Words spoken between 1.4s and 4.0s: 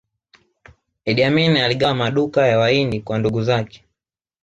aligawa maduka ya wahindi kwa ndugu zake